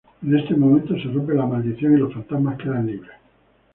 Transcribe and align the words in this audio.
En 0.23 0.35
ese 0.35 0.55
momento 0.55 0.95
se 0.95 1.03
rompe 1.13 1.35
la 1.35 1.45
maldición 1.45 1.93
y 1.93 1.97
los 1.97 2.11
fantasmas 2.11 2.57
quedan 2.57 2.87
libres. 2.87 3.11